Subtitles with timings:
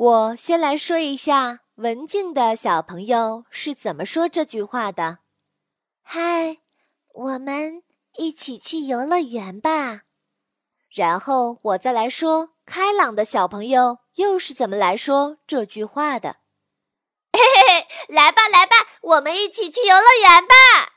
[0.00, 5.18] 我先来说一下文静的小朋友是怎么说这句话的。
[6.02, 6.56] 嗨
[7.12, 7.82] 我们
[8.16, 10.04] 一起去游乐园吧。
[10.88, 16.36] 然后我再来说开朗的小朋友又是怎么来说这句话的。
[17.36, 20.89] 嘿嘿嘿来吧来吧我们一起去游乐园吧。